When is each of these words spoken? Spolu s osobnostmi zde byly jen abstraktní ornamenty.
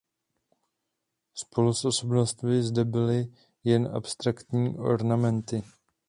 Spolu 1.41 1.73
s 1.73 1.85
osobnostmi 1.85 2.61
zde 2.63 2.85
byly 2.85 3.31
jen 3.63 3.89
abstraktní 3.95 4.77
ornamenty. 4.77 5.63